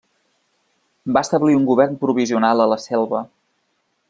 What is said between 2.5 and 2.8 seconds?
a